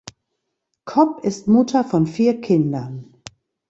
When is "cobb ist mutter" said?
0.83-1.83